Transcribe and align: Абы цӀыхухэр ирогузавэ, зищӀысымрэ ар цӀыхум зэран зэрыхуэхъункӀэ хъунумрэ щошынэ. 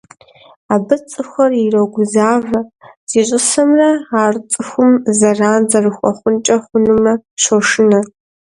Абы 0.73 0.95
цӀыхухэр 1.09 1.51
ирогузавэ, 1.65 2.59
зищӀысымрэ 3.09 3.89
ар 4.21 4.35
цӀыхум 4.51 4.91
зэран 5.17 5.61
зэрыхуэхъункӀэ 5.69 6.55
хъунумрэ 6.63 7.13
щошынэ. 7.41 7.99